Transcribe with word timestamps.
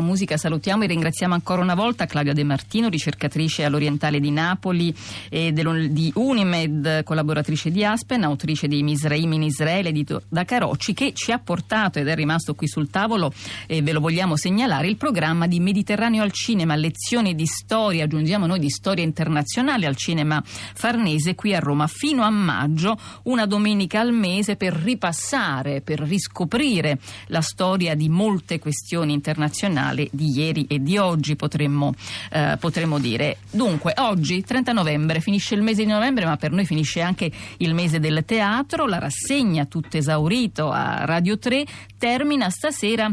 musica 0.00 0.36
salutiamo 0.36 0.84
e 0.84 0.86
ringraziamo 0.86 1.34
ancora 1.34 1.60
una 1.60 1.74
volta 1.74 2.06
Claudia 2.06 2.32
De 2.32 2.44
Martino, 2.44 2.88
ricercatrice 2.88 3.64
all'Orientale 3.64 4.20
di 4.20 4.30
Napoli 4.30 4.94
e 5.28 5.52
di 5.52 6.12
Unimed, 6.14 7.02
collaboratrice 7.02 7.70
di 7.70 7.84
Aspen, 7.84 8.24
autrice 8.24 8.68
di 8.68 8.82
Misraim 8.82 9.32
in 9.32 9.42
Israele 9.42 9.90
edito 9.90 10.22
da 10.28 10.44
Carocci, 10.44 10.94
che 10.94 11.12
ci 11.12 11.32
ha 11.32 11.38
portato 11.38 11.98
ed 11.98 12.08
è 12.08 12.14
rimasto 12.14 12.54
qui 12.54 12.68
sul 12.68 12.88
tavolo 12.88 13.32
e 13.66 13.82
ve 13.82 13.92
lo 13.92 14.00
vogliamo 14.00 14.36
segnalare 14.36 14.86
il 14.88 14.96
programma 14.96 15.46
di 15.46 15.60
Mediterraneo 15.60 16.22
al 16.22 16.32
cinema, 16.32 16.74
lezioni 16.74 17.34
di 17.34 17.46
storia, 17.46 18.04
aggiungiamo 18.04 18.46
noi 18.46 18.60
di 18.60 18.70
storia 18.70 19.04
internazionale 19.04 19.86
al 19.86 19.96
cinema 19.96 20.42
Farnese 20.44 21.34
qui 21.34 21.54
a 21.54 21.58
Roma. 21.58 21.86
Fino 21.86 22.22
a 22.22 22.30
maggio, 22.30 22.98
una 23.24 23.46
domenica 23.46 24.00
al 24.00 24.12
mese 24.12 24.56
per 24.56 24.72
ripassare, 24.72 25.80
per 25.80 26.00
riscoprire 26.00 26.98
la 27.26 27.40
storia 27.40 27.94
di 27.94 28.08
molte 28.08 28.58
questioni 28.58 29.12
internazionali 29.12 29.80
giornale 29.82 30.08
di 30.12 30.30
ieri 30.38 30.66
e 30.68 30.80
di 30.80 30.96
oggi 30.96 31.34
potremmo, 31.34 31.92
eh, 32.30 32.56
potremmo 32.58 32.98
dire. 32.98 33.38
Dunque, 33.50 33.94
oggi, 33.96 34.42
30 34.42 34.72
novembre, 34.72 35.20
finisce 35.20 35.54
il 35.54 35.62
mese 35.62 35.84
di 35.84 35.90
novembre, 35.90 36.24
ma 36.24 36.36
per 36.36 36.52
noi 36.52 36.64
finisce 36.64 37.00
anche 37.00 37.30
il 37.58 37.74
mese 37.74 37.98
del 37.98 38.22
teatro. 38.24 38.86
La 38.86 38.98
rassegna, 38.98 39.66
tutto 39.66 39.96
esaurito 39.96 40.70
a 40.70 41.04
Radio 41.04 41.38
3, 41.38 41.66
termina 41.98 42.48
stasera 42.48 43.12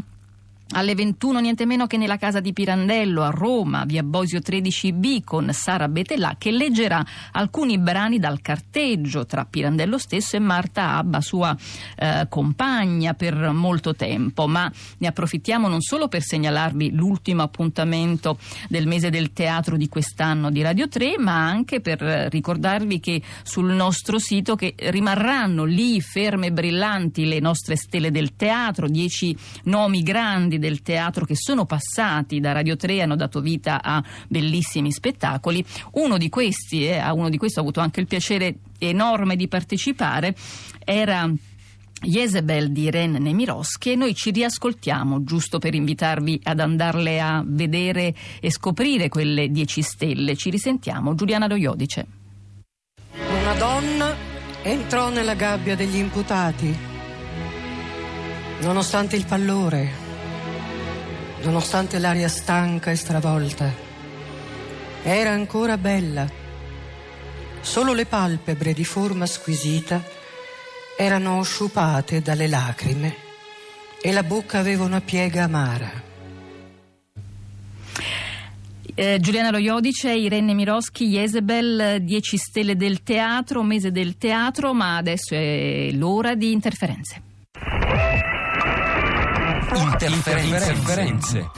alle 0.72 0.94
21 0.94 1.40
niente 1.40 1.66
meno 1.66 1.88
che 1.88 1.98
nella 1.98 2.18
casa 2.18 2.40
di 2.40 2.54
Pirandello 2.54 3.24
a 3.24 3.30
Roma, 3.30 3.86
via 3.86 4.04
Bosio 4.04 4.40
13B 4.40 5.24
con 5.24 5.52
Sara 5.52 5.88
Betellà 5.88 6.36
che 6.38 6.52
leggerà 6.52 7.04
alcuni 7.32 7.80
brani 7.80 8.20
dal 8.20 8.42
carteggio 8.42 9.26
tra 9.26 9.46
Pirandello 9.46 9.98
stesso 9.98 10.36
e 10.36 10.40
Marta 10.40 10.92
Abba, 10.92 11.22
sua 11.22 11.56
eh, 11.96 12.28
compagna 12.30 13.14
per 13.16 13.52
molto 13.52 13.96
tempo, 13.96 14.48
ma 14.48 14.72
ne 15.00 15.08
approfittiamo 15.08 15.68
non 15.68 15.82
solo 15.82 16.08
per 16.08 16.22
segnalarvi 16.22 16.92
l'ultimo 16.92 17.42
appuntamento 17.42 18.38
del 18.68 18.86
mese 18.86 19.10
del 19.10 19.34
teatro 19.34 19.76
di 19.76 19.88
quest'anno 19.88 20.52
di 20.52 20.62
Radio 20.62 20.88
3, 20.88 21.18
ma 21.18 21.48
anche 21.48 21.82
per 21.82 22.00
ricordarvi 22.00 23.00
che 23.00 23.22
sul 23.42 23.72
nostro 23.72 24.20
sito 24.20 24.56
rimarranno 24.76 25.64
lì 25.64 26.00
ferme 26.00 26.48
e 26.48 26.52
brillanti 26.52 27.26
le 27.26 27.40
nostre 27.40 27.76
stelle 27.76 28.12
del 28.12 28.36
teatro, 28.36 28.88
dieci 28.88 29.36
nomi 29.64 30.04
grandi 30.04 30.58
del 30.60 30.82
teatro 30.82 31.26
che 31.26 31.36
sono 31.36 31.66
passati 31.66 32.40
da 32.40 32.52
Radio 32.52 32.76
3 32.76 32.94
e 32.94 33.02
hanno 33.02 33.16
dato 33.16 33.42
vita 33.42 33.82
a 33.82 34.04
bellissimi 34.28 34.92
spettacoli. 34.92 35.66
Uno 35.94 36.18
di 36.18 36.30
questi, 36.30 36.86
eh, 36.86 36.98
a 36.98 37.14
uno 37.14 37.30
di 37.30 37.38
questi 37.38 37.60
ho 37.60 37.62
avuto 37.62 37.80
anche 37.80 38.00
il 38.00 38.08
piacere 38.08 38.56
enorme 38.78 39.36
di 39.36 39.48
partecipare, 39.48 40.36
era 40.86 41.30
Jezebel 42.02 42.72
di 42.72 42.90
Ren 42.90 43.12
Nemirovsky 43.12 43.92
e 43.92 43.96
noi 43.96 44.16
ci 44.16 44.32
riascoltiamo 44.32 45.24
giusto 45.24 45.60
per 45.60 45.74
invitarvi 45.74 46.40
ad 46.44 46.60
andarle 46.60 47.20
a 47.20 47.44
vedere 47.46 48.14
e 48.40 48.52
scoprire 48.52 49.10
quelle 49.10 49.50
dieci 49.50 49.82
stelle. 49.82 50.36
Ci 50.36 50.50
risentiamo. 50.50 51.16
Giuliana 51.16 51.48
Doiodice. 51.48 52.08
Una 53.42 53.54
donna 53.56 54.16
entrò 54.64 55.10
nella 55.10 55.34
gabbia 55.34 55.76
degli 55.76 55.98
imputati. 55.98 56.78
Nonostante 58.62 59.16
il 59.16 59.26
pallore, 59.26 60.09
nonostante 61.44 62.00
l'aria 62.00 62.28
stanca 62.28 62.92
e 62.92 62.96
stravolta. 62.96 63.72
Era 65.04 65.32
ancora 65.32 65.78
bella. 65.78 66.28
Solo 67.62 67.94
le 67.94 68.06
palpebre 68.06 68.74
di 68.74 68.86
forma 68.86 69.26
squisita 69.26 70.04
erano 70.98 71.42
sciupate 71.44 72.22
dalle 72.22 72.48
lacrime 72.48 73.16
e 74.02 74.12
la 74.12 74.24
bocca 74.24 74.60
aveva 74.60 74.84
una 74.84 75.02
piega 75.02 75.44
amara. 75.44 76.08
Eh, 78.96 79.18
Giuliana 79.22 79.52
Loiodice, 79.52 80.12
Irene 80.12 80.54
Miroschi, 80.54 81.08
Jezebel, 81.08 82.02
10 82.02 82.38
stelle 82.38 82.76
del 82.76 83.02
teatro, 83.02 83.64
mese 83.64 83.92
del 83.92 84.18
teatro, 84.18 84.74
ma 84.74 84.98
adesso 84.98 85.36
è 85.36 85.90
l'ora 85.94 86.36
di 86.36 86.52
interferenze. 86.52 87.29
Interferenze. 89.60 91.52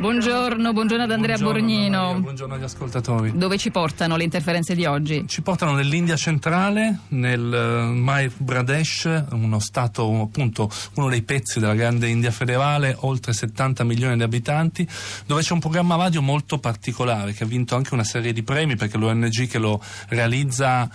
Buongiorno, 0.00 0.72
buongiorno 0.72 1.04
ad 1.04 1.10
Andrea 1.12 1.36
buongiorno, 1.36 1.66
Borgnino. 1.66 2.02
Maria, 2.02 2.20
buongiorno 2.20 2.54
agli 2.54 2.62
ascoltatori. 2.64 3.32
Dove 3.36 3.58
ci 3.58 3.70
portano 3.70 4.16
le 4.16 4.24
interferenze 4.24 4.74
di 4.74 4.86
oggi? 4.86 5.24
Ci 5.28 5.42
portano 5.42 5.72
nell'India 5.72 6.16
centrale, 6.16 7.00
nel 7.08 7.40
uh, 7.40 7.94
Madhya 7.94 8.32
Pradesh, 8.44 9.24
uno 9.32 9.60
stato 9.60 10.20
appunto 10.20 10.68
uno 10.94 11.08
dei 11.08 11.22
pezzi 11.22 11.60
della 11.60 11.74
grande 11.74 12.08
India 12.08 12.32
federale, 12.32 12.96
oltre 13.00 13.32
70 13.32 13.84
milioni 13.84 14.16
di 14.16 14.22
abitanti, 14.24 14.88
dove 15.26 15.42
c'è 15.42 15.52
un 15.52 15.60
programma 15.60 15.94
radio 15.96 16.22
molto 16.22 16.58
particolare 16.58 17.34
che 17.34 17.44
ha 17.44 17.46
vinto 17.46 17.76
anche 17.76 17.94
una 17.94 18.04
serie 18.04 18.32
di 18.32 18.42
premi 18.42 18.74
perché 18.74 18.98
l'ONG 18.98 19.46
che 19.46 19.58
lo 19.58 19.80
realizza 20.08 20.90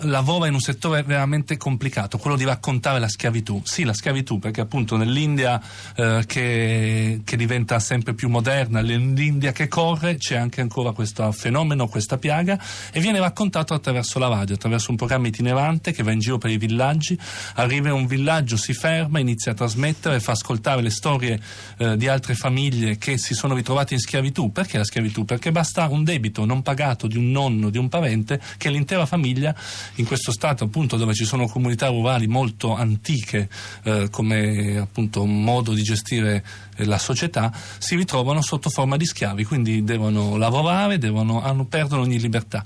lavora 0.00 0.46
in 0.46 0.54
un 0.54 0.60
settore 0.60 1.02
veramente 1.02 1.56
complicato, 1.56 2.18
quello 2.18 2.36
di 2.36 2.44
raccontare 2.44 2.98
la 2.98 3.08
schiavitù. 3.08 3.60
Sì, 3.64 3.84
la 3.84 3.92
schiavitù, 3.92 4.38
perché 4.38 4.60
appunto 4.60 4.96
nell'India 4.96 5.60
eh, 5.94 6.24
che, 6.26 7.20
che, 7.24 7.36
diventa 7.36 7.78
sempre 7.78 8.14
più 8.14 8.28
moderna, 8.28 8.80
nell'India 8.80 9.52
che 9.52 9.68
corre, 9.68 10.16
c'è 10.16 10.36
anche 10.36 10.60
ancora 10.60 10.92
questo 10.92 11.30
fenomeno, 11.32 11.88
questa 11.88 12.18
piaga, 12.18 12.58
e 12.92 13.00
viene 13.00 13.18
raccontato 13.18 13.74
attraverso 13.74 14.18
la 14.18 14.28
radio, 14.28 14.54
attraverso 14.54 14.90
un 14.90 14.96
programma 14.96 15.28
itinerante 15.28 15.92
che 15.92 16.02
va 16.02 16.12
in 16.12 16.18
giro 16.18 16.38
per 16.38 16.50
i 16.50 16.58
villaggi, 16.58 17.18
arriva 17.54 17.88
in 17.88 17.94
un 17.94 18.06
villaggio, 18.06 18.56
si 18.56 18.72
ferma, 18.72 19.18
inizia 19.18 19.52
a 19.52 19.54
trasmettere, 19.54 20.20
fa 20.20 20.32
ascoltare 20.32 20.82
le 20.82 20.90
storie 20.90 21.40
eh, 21.78 21.96
di 21.96 22.08
altre 22.08 22.34
famiglie 22.34 22.98
che 22.98 23.18
si 23.18 23.34
sono 23.34 23.54
ritrovate 23.54 23.94
in 23.94 24.00
schiavitù. 24.00 24.52
Perché 24.52 24.78
la 24.78 24.84
schiavitù? 24.84 25.24
Perché 25.24 25.52
basta 25.52 25.86
un 25.88 26.04
debito 26.04 26.44
non 26.44 26.62
pagato 26.62 27.06
di 27.06 27.16
un 27.16 27.30
nonno, 27.30 27.70
di 27.70 27.78
un 27.78 27.88
parente, 27.88 28.40
che 28.56 28.70
l'intera 28.70 29.06
famiglia 29.06 29.54
in 29.94 30.06
questo 30.06 30.32
stato 30.32 30.64
appunto 30.64 30.96
dove 30.96 31.14
ci 31.14 31.24
sono 31.24 31.46
comunità 31.46 31.88
rurali 31.88 32.26
molto 32.26 32.74
antiche 32.74 33.48
eh, 33.84 34.08
come 34.10 34.76
appunto 34.76 35.24
modo 35.24 35.72
di 35.72 35.82
gestire 35.82 36.44
eh, 36.76 36.84
la 36.84 36.98
società 36.98 37.52
si 37.78 37.96
ritrovano 37.96 38.42
sotto 38.42 38.70
forma 38.70 38.96
di 38.96 39.06
schiavi 39.06 39.44
quindi 39.44 39.84
devono 39.84 40.36
lavorare 40.36 40.98
devono, 40.98 41.42
hanno, 41.42 41.64
perdono 41.64 42.02
ogni 42.02 42.20
libertà. 42.20 42.64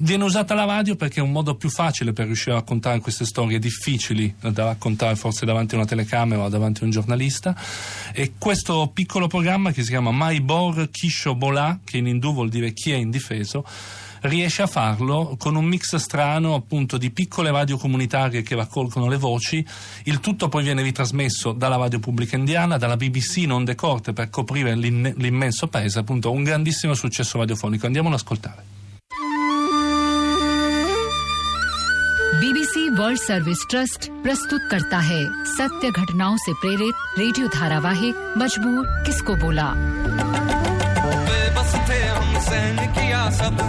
Viene 0.00 0.24
usata 0.24 0.54
la 0.54 0.64
radio 0.64 0.94
perché 0.94 1.18
è 1.18 1.22
un 1.22 1.32
modo 1.32 1.56
più 1.56 1.70
facile 1.70 2.12
per 2.12 2.26
riuscire 2.26 2.52
a 2.52 2.58
raccontare 2.58 3.00
queste 3.00 3.24
storie 3.24 3.58
difficili 3.58 4.32
da 4.40 4.64
raccontare 4.64 5.16
forse 5.16 5.44
davanti 5.44 5.74
a 5.74 5.78
una 5.78 5.86
telecamera 5.86 6.42
o 6.42 6.48
davanti 6.48 6.82
a 6.82 6.84
un 6.84 6.90
giornalista. 6.90 7.56
E 8.12 8.34
questo 8.38 8.90
piccolo 8.92 9.26
programma 9.26 9.72
che 9.72 9.82
si 9.82 9.88
chiama 9.88 10.12
Mai 10.12 10.40
Bor 10.40 10.88
Kisho 10.90 11.34
Bola 11.34 11.80
che 11.84 11.98
in 11.98 12.06
indù 12.06 12.32
vuol 12.32 12.48
dire 12.48 12.72
chi 12.72 12.92
è 12.92 12.96
indifeso 12.96 13.64
riesce 14.21 14.61
a 14.61 14.67
farlo 14.67 15.35
con 15.37 15.55
un 15.55 15.65
mix 15.65 15.95
strano 15.95 16.53
appunto 16.55 16.97
di 16.97 17.11
piccole 17.11 17.51
radio 17.51 17.77
comunitarie 17.77 18.41
che 18.41 18.55
raccolgono 18.55 19.07
le 19.07 19.17
voci, 19.17 19.65
il 20.05 20.19
tutto 20.19 20.49
poi 20.49 20.63
viene 20.63 20.81
ritrasmesso 20.81 21.51
dalla 21.51 21.77
radio 21.77 21.99
pubblica 21.99 22.35
indiana, 22.35 22.77
dalla 22.77 22.97
BBC 22.97 23.37
non 23.45 23.65
decorte 23.65 24.13
per 24.13 24.29
coprire 24.29 24.75
l'immenso 24.75 25.67
paese, 25.67 25.99
appunto 25.99 26.31
un 26.31 26.43
grandissimo 26.43 26.93
successo 26.93 27.37
radiofonico. 27.37 27.85
Andiamolo 27.85 28.15
ad 28.15 28.21
ascoltare. 28.21 28.63
BBC 32.43 32.89
world 32.89 33.19
service 33.19 33.59
trust 33.69 34.09
प्रस्तुत 34.23 34.61
करता 34.71 34.97
है 35.09 35.19
सत्य 35.51 35.89
घटनाओं 35.91 36.37
से 36.37 36.53
प्रेरित 36.53 37.19
रेडियो 37.19 37.47
धारावाहिक 37.55 38.33
मजबूर 38.37 38.87
किसको 39.05 39.35
बोला 39.43 39.67
बस 41.57 41.73
थे 41.89 41.99
हम 42.07 42.39
सहन 42.47 42.77
किया 42.97 43.21
सब 43.39 43.61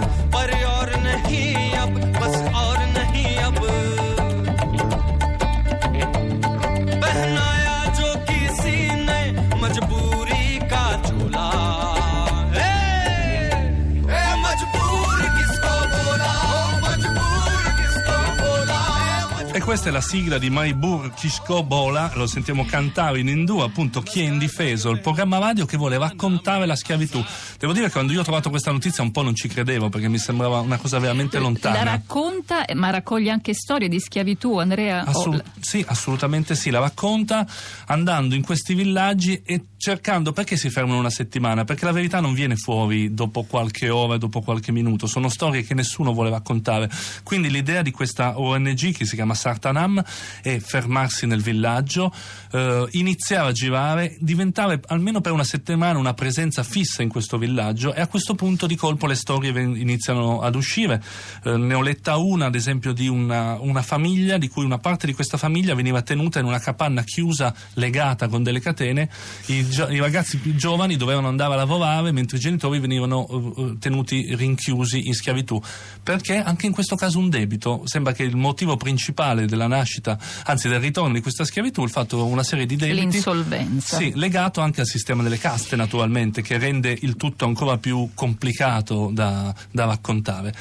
E 19.60 19.62
questa 19.62 19.90
è 19.90 19.92
la 19.92 20.00
sigla 20.00 20.38
di 20.38 20.48
Maibur 20.48 21.12
Kishko 21.12 21.62
Bola, 21.62 22.10
lo 22.14 22.26
sentiamo 22.26 22.64
cantare 22.64 23.20
in 23.20 23.28
indù, 23.28 23.58
appunto 23.58 24.00
Chi 24.00 24.20
è 24.20 24.24
indifeso, 24.24 24.88
il 24.88 25.00
programma 25.00 25.36
radio 25.36 25.66
che 25.66 25.76
vuole 25.76 25.98
raccontare 25.98 26.64
la 26.64 26.74
schiavitù. 26.74 27.22
Devo 27.60 27.72
dire 27.72 27.86
che 27.86 27.92
quando 27.92 28.12
io 28.12 28.20
ho 28.20 28.24
trovato 28.24 28.50
questa 28.50 28.72
notizia 28.72 29.04
un 29.04 29.12
po' 29.12 29.22
non 29.22 29.34
ci 29.36 29.46
credevo 29.46 29.88
perché 29.88 30.08
mi 30.08 30.18
sembrava 30.18 30.58
una 30.60 30.78
cosa 30.78 30.98
veramente 30.98 31.38
lontana. 31.38 31.84
La 31.84 31.90
racconta, 31.90 32.64
ma 32.74 32.90
raccoglie 32.90 33.30
anche 33.30 33.54
storie 33.54 33.88
di 33.88 34.00
schiavitù, 34.00 34.58
Andrea? 34.58 35.04
Assolut- 35.04 35.44
sì, 35.60 35.84
assolutamente 35.86 36.56
sì, 36.56 36.70
la 36.70 36.80
racconta 36.80 37.46
andando 37.86 38.34
in 38.34 38.42
questi 38.42 38.74
villaggi 38.74 39.42
e 39.44 39.66
cercando 39.76 40.32
perché 40.32 40.56
si 40.56 40.70
fermano 40.70 40.98
una 40.98 41.10
settimana? 41.10 41.64
Perché 41.64 41.84
la 41.84 41.92
verità 41.92 42.20
non 42.20 42.34
viene 42.34 42.56
fuori 42.56 43.14
dopo 43.14 43.44
qualche 43.44 43.88
ora, 43.88 44.16
dopo 44.16 44.40
qualche 44.40 44.72
minuto, 44.72 45.06
sono 45.06 45.28
storie 45.28 45.62
che 45.62 45.74
nessuno 45.74 46.12
vuole 46.12 46.30
raccontare. 46.30 46.90
Quindi 47.22 47.50
l'idea 47.50 47.82
di 47.82 47.90
questa 47.90 48.40
ONG 48.40 48.92
che 48.92 49.04
si 49.04 49.14
chiama 49.14 49.34
Sarta 49.34 49.60
Martanam 49.60 50.02
e 50.42 50.60
fermarsi 50.60 51.26
nel 51.26 51.42
villaggio, 51.42 52.12
eh, 52.52 52.86
iniziare 52.92 53.48
a 53.48 53.52
girare, 53.52 54.16
diventare 54.18 54.80
almeno 54.86 55.20
per 55.20 55.32
una 55.32 55.44
settimana 55.44 55.98
una 55.98 56.14
presenza 56.14 56.62
fissa 56.62 57.02
in 57.02 57.10
questo 57.10 57.36
villaggio 57.36 57.48
e 57.94 58.00
a 58.00 58.06
questo 58.06 58.34
punto 58.34 58.66
di 58.66 58.76
colpo 58.76 59.06
le 59.06 59.14
storie 59.14 59.50
iniziano 59.50 60.40
ad 60.40 60.54
uscire. 60.54 61.02
Eh, 61.44 61.56
ne 61.56 61.74
ho 61.74 61.82
letta 61.82 62.16
una, 62.16 62.46
ad 62.46 62.54
esempio, 62.54 62.92
di 62.92 63.08
una, 63.08 63.58
una 63.60 63.82
famiglia 63.82 64.38
di 64.38 64.48
cui 64.48 64.64
una 64.64 64.78
parte 64.78 65.06
di 65.06 65.12
questa 65.12 65.36
famiglia 65.36 65.74
veniva 65.74 66.02
tenuta 66.02 66.38
in 66.38 66.46
una 66.46 66.58
capanna 66.58 67.02
chiusa, 67.02 67.54
legata 67.74 68.28
con 68.28 68.42
delle 68.42 68.60
catene. 68.60 69.08
I, 69.46 69.66
i 69.90 69.98
ragazzi 69.98 70.38
più 70.38 70.54
giovani 70.54 70.96
dovevano 70.96 71.28
andare 71.28 71.54
a 71.54 71.56
lavorare 71.56 72.12
mentre 72.12 72.36
i 72.36 72.40
genitori 72.40 72.78
venivano 72.78 73.26
eh, 73.28 73.76
tenuti 73.78 74.34
rinchiusi 74.34 75.06
in 75.06 75.14
schiavitù. 75.14 75.60
Perché 76.02 76.36
anche 76.36 76.66
in 76.66 76.72
questo 76.72 76.96
caso 76.96 77.18
un 77.18 77.28
debito. 77.30 77.82
Sembra 77.84 78.12
che 78.12 78.22
il 78.22 78.36
motivo 78.36 78.76
principale 78.76 79.46
della 79.46 79.66
nascita, 79.66 80.18
anzi 80.44 80.68
del 80.68 80.80
ritorno 80.80 81.14
di 81.14 81.20
questa 81.20 81.44
schiavitù, 81.44 81.82
il 81.82 81.90
fatto 81.90 82.26
una 82.26 82.42
serie 82.42 82.66
di 82.66 82.76
debiti. 82.76 83.00
L'insolvenza. 83.00 83.96
Sì, 83.96 84.12
legato 84.14 84.60
anche 84.60 84.80
al 84.80 84.86
sistema 84.86 85.22
delle 85.22 85.38
caste, 85.38 85.76
naturalmente, 85.76 86.42
che 86.42 86.58
rende 86.58 86.96
il 87.00 87.16
tutto 87.16 87.39
ancora 87.39 87.77
più 87.77 88.09
complicato 88.13 89.09
da, 89.11 89.53
da 89.71 89.85
raccontare. 89.85 90.53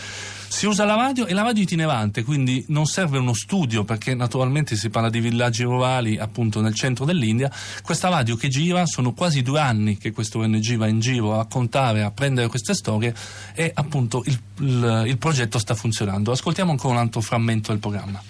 Si 0.48 0.66
usa 0.66 0.84
la 0.84 0.94
radio 0.94 1.26
e 1.26 1.34
la 1.34 1.42
radio 1.42 1.62
itinerante, 1.62 2.22
quindi 2.22 2.64
non 2.68 2.86
serve 2.86 3.18
uno 3.18 3.34
studio 3.34 3.82
perché 3.82 4.14
naturalmente 4.14 4.76
si 4.76 4.88
parla 4.88 5.10
di 5.10 5.18
villaggi 5.18 5.64
rurali 5.64 6.16
appunto 6.16 6.60
nel 6.60 6.74
centro 6.74 7.04
dell'India. 7.04 7.50
Questa 7.82 8.08
radio 8.08 8.36
che 8.36 8.46
gira, 8.48 8.86
sono 8.86 9.12
quasi 9.14 9.42
due 9.42 9.58
anni 9.58 9.98
che 9.98 10.12
questo 10.12 10.38
ONG 10.38 10.76
va 10.76 10.86
in 10.86 11.00
giro 11.00 11.34
a 11.34 11.38
raccontare, 11.38 12.04
a 12.04 12.12
prendere 12.12 12.46
queste 12.46 12.74
storie 12.74 13.12
e 13.54 13.72
appunto 13.74 14.22
il, 14.26 14.38
il, 14.60 15.04
il 15.08 15.18
progetto 15.18 15.58
sta 15.58 15.74
funzionando. 15.74 16.30
Ascoltiamo 16.30 16.70
ancora 16.70 16.94
un 16.94 17.00
altro 17.00 17.20
frammento 17.20 17.72
del 17.72 17.80
programma. 17.80 18.22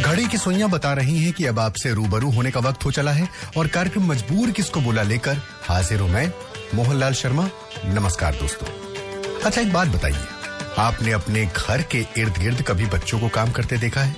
घड़ी 0.00 0.26
की 0.26 0.38
सुइयां 0.38 0.70
बता 0.70 0.92
रही 0.92 1.18
हैं 1.18 1.32
कि 1.32 1.46
अब 1.46 1.58
आपसे 1.58 1.92
रूबरू 1.94 2.30
होने 2.30 2.50
का 2.50 2.60
वक्त 2.60 2.84
हो 2.84 2.90
चला 2.90 3.12
है 3.12 3.28
और 3.56 3.66
कार्यक्रम 3.66 4.06
मजबूर 4.06 4.50
किसको 4.50 4.80
बुला 4.80 5.02
लेकर 5.02 5.42
हाजिर 5.68 6.00
हूं 6.00 6.08
मैं 6.08 6.32
मोहनलाल 6.75 7.13
शर्मा, 7.13 7.49
नमस्कार 7.85 8.35
दोस्तों। 8.35 8.67
अच्छा 9.41 9.61
एक 9.61 9.73
बात 9.73 9.87
बताइए। 9.87 10.25
आपने 10.77 11.11
अपने 11.11 11.45
घर 11.45 11.81
के 11.81 12.05
इर्द 12.17 12.37
गिर्द 12.37 12.61
कभी 12.61 12.85
बच्चों 12.85 13.19
को 13.19 13.29
काम 13.29 13.51
करते 13.51 13.77
देखा 13.77 14.01
है? 14.01 14.15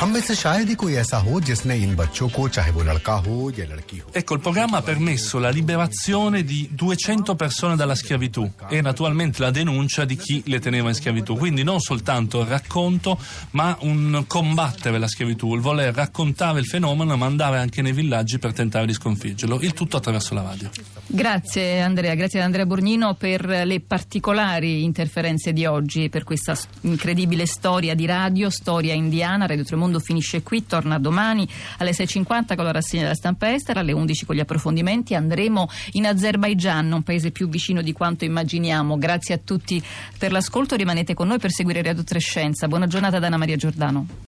हम 0.00 0.12
में 0.14 0.20
से 0.22 0.34
शायद 0.34 0.68
ही 0.68 0.74
कोई 0.78 0.94
ऐसा 0.94 1.18
हो 1.18 1.40
जिसने 1.40 1.76
इन 1.82 1.94
बच्चों 1.96 2.28
को 2.30 2.48
चाहे 2.48 2.70
वो 2.72 2.82
लड़का 2.86 3.12
हो 3.26 3.50
या 3.58 3.64
लड़की 3.66 3.98
हो 3.98 4.10
Ecco, 4.14 4.34
il 4.34 4.40
programma 4.40 4.78
ha 4.78 4.82
permesso 4.82 5.40
la 5.40 5.50
liberazione 5.50 6.44
di 6.44 6.68
200 6.70 7.34
persone 7.34 7.74
dalla 7.74 7.96
schiavitù 7.96 8.48
e 8.68 8.80
naturalmente 8.80 9.42
la 9.42 9.50
denuncia 9.50 10.04
di 10.04 10.16
chi 10.16 10.40
le 10.46 10.60
teneva 10.60 10.88
in 10.88 10.94
schiavitù. 10.94 11.36
Quindi 11.36 11.64
non 11.64 11.80
soltanto 11.80 12.40
il 12.42 12.46
racconto, 12.46 13.18
ma 13.52 13.76
un 13.80 14.22
combattere 14.28 14.98
la 14.98 15.08
schiavitù, 15.08 15.52
il 15.56 15.60
voler 15.60 15.92
raccontare 15.92 16.60
il 16.60 16.66
fenomeno, 16.66 17.16
ma 17.16 17.26
andare 17.26 17.58
anche 17.58 17.82
nei 17.82 17.92
villaggi 17.92 18.38
per 18.38 18.52
tentare 18.52 18.86
di 18.86 18.92
sconfiggerlo. 18.92 19.58
Il 19.62 19.72
tutto 19.72 19.96
attraverso 19.96 20.32
la 20.34 20.42
radio. 20.42 20.70
Grazie 21.08 21.80
Andrea, 21.80 22.14
grazie 22.14 22.38
ad 22.38 22.44
Andrea 22.44 22.66
Borgnino 22.66 23.14
per 23.14 23.44
le 23.44 23.80
particolari 23.80 24.84
interferenze 24.84 25.52
di 25.52 25.66
oggi 25.66 26.04
e 26.04 26.08
per 26.08 26.22
questa 26.22 26.54
s- 26.54 26.68
incredibile 26.82 27.46
storia 27.46 27.94
di 27.96 28.06
radio, 28.06 28.48
storia 28.48 28.94
indiana. 28.94 29.46
Radio 29.46 29.64
Tremondo 29.83 29.99
finisce 29.99 30.43
qui, 30.43 30.65
torna 30.65 30.97
domani 30.97 31.45
alle 31.79 31.91
6.50 31.91 32.55
con 32.55 32.63
la 32.63 32.71
rassegna 32.71 33.01
della 33.03 33.15
stampa 33.15 33.53
estera, 33.53 33.81
alle 33.81 33.91
11 33.91 34.25
con 34.25 34.35
gli 34.35 34.39
approfondimenti. 34.39 35.13
Andremo 35.13 35.67
in 35.93 36.05
Azerbaigian, 36.05 36.89
un 36.89 37.03
paese 37.03 37.31
più 37.31 37.49
vicino 37.49 37.81
di 37.81 37.91
quanto 37.91 38.23
immaginiamo. 38.23 38.97
Grazie 38.97 39.35
a 39.35 39.39
tutti 39.43 39.83
per 40.17 40.31
l'ascolto, 40.31 40.75
rimanete 40.75 41.13
con 41.13 41.27
noi 41.27 41.39
per 41.39 41.51
seguire 41.51 41.81
Radio 41.81 42.03
Trescenza. 42.03 42.69
Buona 42.69 42.87
giornata 42.87 43.19
da 43.19 43.27
Anna 43.27 43.37
Maria 43.37 43.57
Giordano. 43.57 44.21